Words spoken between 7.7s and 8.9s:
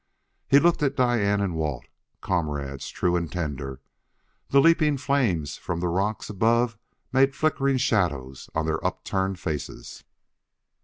shadows on their